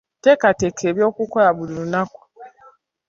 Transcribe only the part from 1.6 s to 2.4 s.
lunaku.